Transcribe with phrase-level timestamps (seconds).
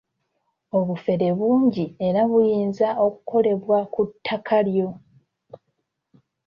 [0.79, 5.01] Obufere bungi era buyinza okukolebwa ku ttaka lyonna.